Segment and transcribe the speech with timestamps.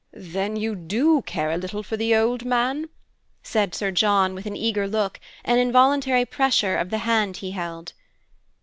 [0.13, 2.89] "Then you do care a little for the old man?"
[3.43, 7.93] said Sir John with an eager look, an involuntary pressure of the hand he held.